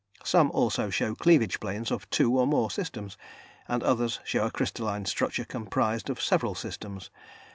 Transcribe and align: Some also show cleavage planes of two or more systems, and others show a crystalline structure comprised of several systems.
Some 0.23 0.49
also 0.49 0.89
show 0.89 1.13
cleavage 1.13 1.59
planes 1.59 1.91
of 1.91 2.09
two 2.09 2.35
or 2.35 2.47
more 2.47 2.71
systems, 2.71 3.17
and 3.67 3.83
others 3.83 4.19
show 4.23 4.47
a 4.47 4.49
crystalline 4.49 5.05
structure 5.05 5.45
comprised 5.45 6.09
of 6.09 6.19
several 6.19 6.55
systems. 6.55 7.11